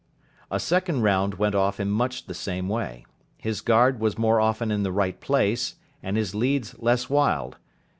[0.49, 3.05] A second round went off in much the same way.
[3.37, 7.57] His guard was more often in the right place, and his leads less wild.